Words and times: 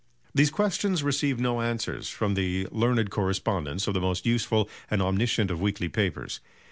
These 0.33 0.49
questions 0.49 1.03
received 1.03 1.39
no 1.39 1.61
answers 1.61 2.09
from 2.09 2.33
the 2.33 2.67
learned 2.71 3.11
correspondents 3.11 3.85
of 3.85 3.93
the 3.93 4.01
most 4.01 4.25
useful 4.25 4.67
and 4.89 4.99
omniscient 4.99 5.51
of 5.51 5.61
weekly 5.61 5.89
papers. 5.89 6.39